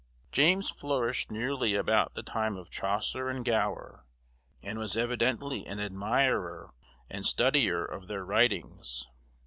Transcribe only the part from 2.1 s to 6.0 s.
the time of Chaucer and Gower, and was evidently an